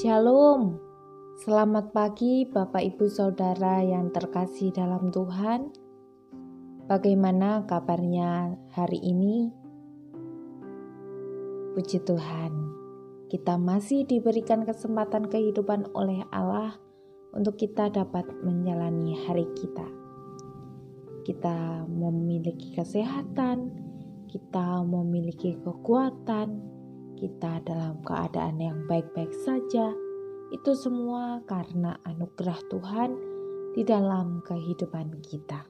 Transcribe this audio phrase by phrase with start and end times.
[0.00, 0.80] Shalom,
[1.44, 5.76] selamat pagi Bapak Ibu Saudara yang terkasih dalam Tuhan.
[6.88, 9.52] Bagaimana kabarnya hari ini?
[11.76, 12.52] Puji Tuhan,
[13.28, 16.80] kita masih diberikan kesempatan kehidupan oleh Allah
[17.36, 19.84] untuk kita dapat menjalani hari kita.
[21.28, 23.68] Kita memiliki kesehatan,
[24.32, 26.69] kita memiliki kekuatan,
[27.20, 29.92] kita dalam keadaan yang baik-baik saja,
[30.48, 33.10] itu semua karena anugerah Tuhan
[33.76, 35.68] di dalam kehidupan kita.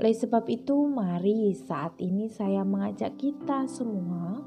[0.00, 4.40] Oleh sebab itu, mari saat ini saya mengajak kita semua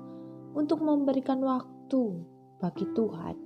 [0.57, 2.25] untuk memberikan waktu
[2.57, 3.37] bagi Tuhan.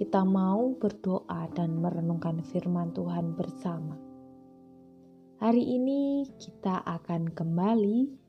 [0.00, 4.00] Kita mau berdoa dan merenungkan firman Tuhan bersama.
[5.44, 8.23] Hari ini kita akan kembali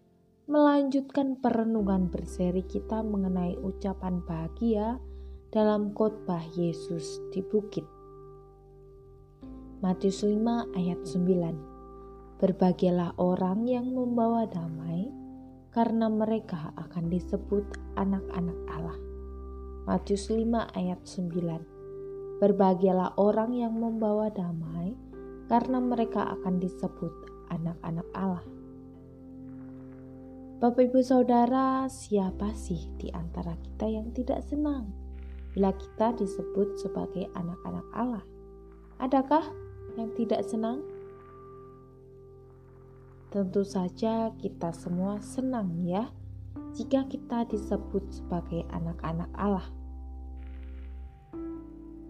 [0.45, 5.01] melanjutkan perenungan berseri kita mengenai ucapan bahagia
[5.49, 7.81] dalam khotbah Yesus di bukit.
[9.81, 10.37] Matius 5
[10.77, 15.09] ayat 9 Berbahagialah orang yang membawa damai
[15.73, 17.65] karena mereka akan disebut
[17.97, 18.99] anak-anak Allah.
[19.89, 20.45] Matius 5
[20.77, 24.93] ayat 9 Berbahagialah orang yang membawa damai
[25.49, 27.13] karena mereka akan disebut
[27.49, 28.54] anak-anak Allah.
[30.55, 34.87] Bapak Ibu Saudara, siapa sih di antara kita yang tidak senang
[35.51, 38.23] bila kita disebut sebagai anak-anak Allah?
[39.03, 39.43] Adakah
[39.99, 40.79] yang tidak senang?
[43.35, 46.07] Tentu saja kita semua senang ya
[46.71, 49.67] jika kita disebut sebagai anak-anak Allah.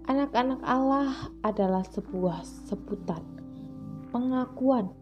[0.05, 3.25] Anak-anak Allah adalah sebuah sebutan,
[4.13, 4.93] pengakuan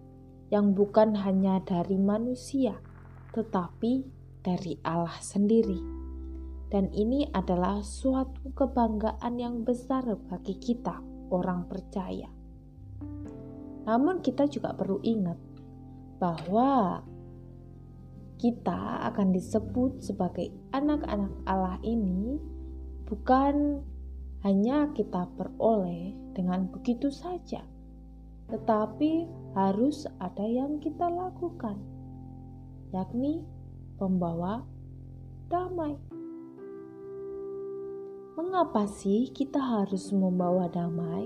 [0.48, 2.80] yang bukan hanya dari manusia,
[3.34, 4.06] tetapi
[4.46, 5.82] dari Allah sendiri.
[6.70, 12.30] Dan ini adalah suatu kebanggaan yang besar bagi kita, orang percaya.
[13.86, 15.38] Namun, kita juga perlu ingat
[16.18, 17.04] bahwa
[18.42, 22.42] kita akan disebut sebagai anak-anak Allah ini
[23.06, 23.80] bukan
[24.42, 27.64] hanya kita peroleh dengan begitu saja,
[28.50, 31.93] tetapi harus ada yang kita lakukan
[32.94, 33.42] yakni
[33.98, 34.62] pembawa
[35.50, 35.98] damai.
[38.38, 41.26] Mengapa sih kita harus membawa damai?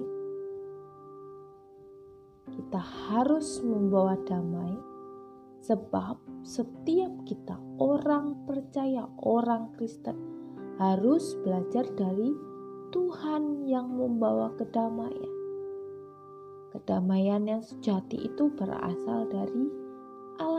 [2.48, 4.72] Kita harus membawa damai
[5.60, 10.16] sebab setiap kita orang percaya, orang Kristen
[10.80, 12.32] harus belajar dari
[12.96, 15.36] Tuhan yang membawa kedamaian.
[16.72, 19.87] Kedamaian yang sejati itu berasal dari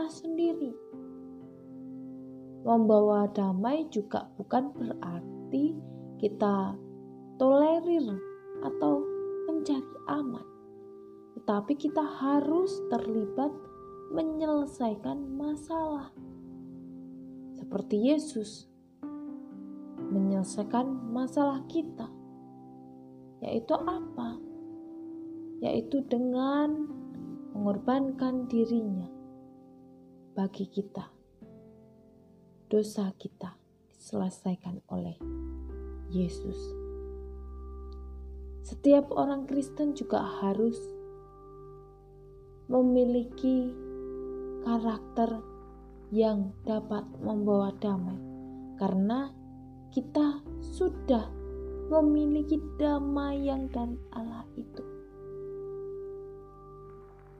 [0.09, 0.73] sendiri.
[2.65, 5.77] Membawa damai juga bukan berarti
[6.19, 6.75] kita
[7.39, 8.19] tolerir
[8.65, 8.99] atau
[9.47, 10.43] mencari aman,
[11.39, 13.53] tetapi kita harus terlibat
[14.11, 16.11] menyelesaikan masalah,
[17.55, 18.67] seperti Yesus
[20.09, 22.09] menyelesaikan masalah kita,
[23.39, 24.41] yaitu apa?
[25.63, 26.89] Yaitu dengan
[27.53, 29.18] mengorbankan dirinya
[30.37, 31.09] bagi kita
[32.69, 33.57] dosa kita
[33.89, 35.17] diselesaikan oleh
[36.13, 36.57] Yesus.
[38.61, 40.77] Setiap orang Kristen juga harus
[42.69, 43.73] memiliki
[44.61, 45.41] karakter
[46.13, 48.21] yang dapat membawa damai,
[48.77, 49.33] karena
[49.89, 51.25] kita sudah
[51.89, 54.85] memiliki damai yang dari Allah itu,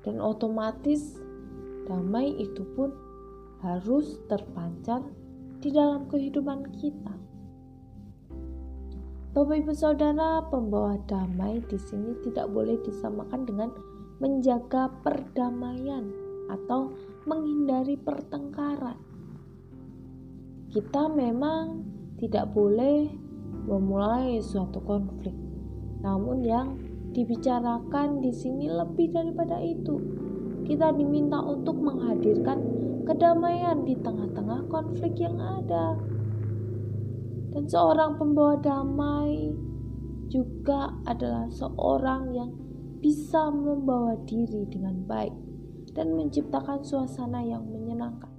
[0.02, 1.22] dan otomatis
[1.90, 2.94] damai itu pun
[3.66, 5.02] harus terpancar
[5.60, 7.18] di dalam kehidupan kita.
[9.34, 13.70] Bapak Ibu Saudara, pembawa damai di sini tidak boleh disamakan dengan
[14.22, 16.06] menjaga perdamaian
[16.50, 16.94] atau
[17.30, 18.98] menghindari pertengkaran.
[20.69, 21.86] Kita memang
[22.18, 23.10] tidak boleh
[23.69, 25.34] memulai suatu konflik.
[26.02, 26.68] Namun yang
[27.13, 30.29] dibicarakan di sini lebih daripada itu.
[30.69, 32.62] Kita diminta untuk menghadirkan
[33.10, 35.98] kedamaian di tengah-tengah konflik yang ada.
[37.50, 39.50] Dan seorang pembawa damai
[40.30, 42.54] juga adalah seorang yang
[43.01, 45.33] bisa membawa diri dengan baik
[45.98, 48.30] dan menciptakan suasana yang menyenangkan,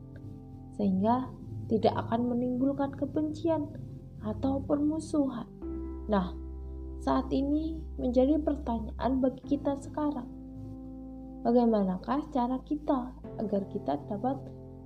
[0.78, 1.26] sehingga
[1.66, 3.66] tidak akan menimbulkan kebencian
[4.22, 5.50] atau permusuhan.
[6.06, 6.30] Nah,
[7.02, 10.39] saat ini menjadi pertanyaan bagi kita sekarang.
[11.40, 14.36] Bagaimanakah cara kita agar kita dapat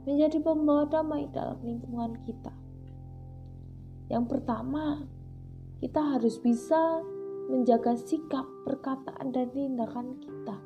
[0.06, 2.54] menjadi pembawa damai dalam lingkungan kita.
[4.06, 5.02] Yang pertama,
[5.82, 7.02] kita harus bisa
[7.50, 10.56] menjaga sikap, perkataan, dan tindakan kita.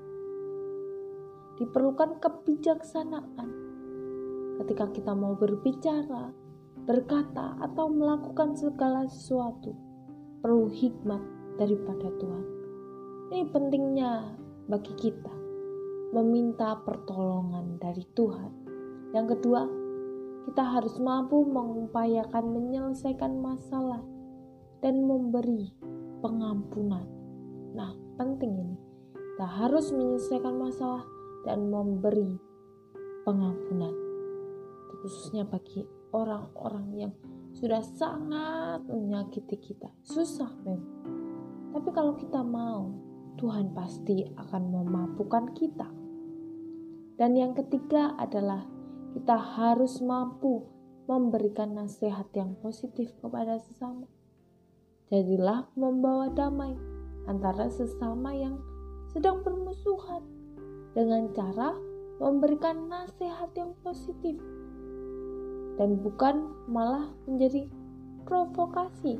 [1.56, 3.48] Diperlukan kebijaksanaan
[4.60, 6.36] ketika kita mau berbicara,
[6.84, 9.72] berkata, atau melakukan segala sesuatu.
[10.44, 11.22] Perlu hikmat
[11.56, 12.44] daripada Tuhan.
[13.32, 14.36] Ini pentingnya
[14.68, 15.37] bagi kita
[16.12, 18.52] meminta pertolongan dari Tuhan.
[19.12, 19.62] Yang kedua,
[20.48, 24.00] kita harus mampu mengupayakan menyelesaikan masalah
[24.80, 25.68] dan memberi
[26.24, 27.04] pengampunan.
[27.76, 28.76] Nah, penting ini.
[29.12, 31.04] Kita harus menyelesaikan masalah
[31.46, 32.40] dan memberi
[33.22, 33.94] pengampunan.
[34.98, 37.12] Khususnya bagi orang-orang yang
[37.54, 39.92] sudah sangat menyakiti kita.
[40.02, 40.98] Susah memang.
[41.70, 42.90] Tapi kalau kita mau,
[43.38, 45.86] Tuhan pasti akan memampukan kita.
[47.18, 48.66] Dan yang ketiga adalah
[49.14, 50.66] kita harus mampu
[51.06, 54.04] memberikan nasihat yang positif kepada sesama.
[55.08, 56.76] Jadilah membawa damai
[57.24, 58.60] antara sesama yang
[59.08, 60.20] sedang bermusuhan
[60.92, 61.72] dengan cara
[62.20, 64.36] memberikan nasihat yang positif
[65.78, 67.70] dan bukan malah menjadi
[68.26, 69.16] provokasi.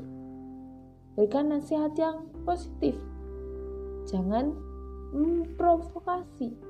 [1.15, 2.93] Berikan nasihat yang positif.
[4.09, 4.57] Jangan
[5.13, 6.69] memprovokasi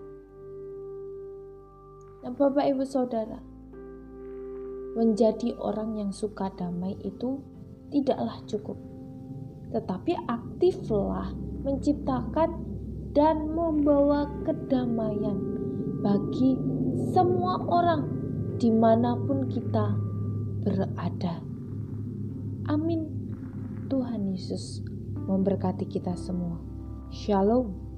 [2.20, 3.40] Nah, Bapak Ibu Saudara,
[5.00, 7.40] menjadi orang yang suka damai itu
[7.96, 8.76] tidaklah cukup.
[9.72, 11.32] Tetapi aktiflah
[11.64, 12.60] menciptakan
[13.16, 15.40] dan membawa kedamaian
[16.04, 16.60] bagi
[17.16, 18.04] semua orang
[18.60, 19.96] di mana pun kita
[20.68, 21.40] berada.
[22.68, 23.08] Amin.
[23.88, 24.84] Tuhan Yesus
[25.24, 26.69] memberkati kita semua.
[27.12, 27.89] Shalom.